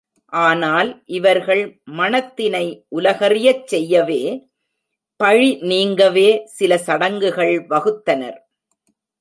[0.33, 1.81] ஆனால் இவர்கள்
[1.91, 2.63] மணத்தினை
[2.95, 4.49] உலகறியச் செய்யவே,
[5.19, 8.39] பழி நீங்கவே, சில சடங்குகள் வகுத்தனர்.